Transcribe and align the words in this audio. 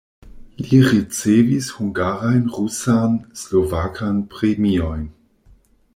Li 0.61 0.79
ricevis 0.91 1.67
hungarajn 1.75 2.43
rusan, 2.55 3.11
slovakan 3.43 4.17
premiojn. 4.33 5.05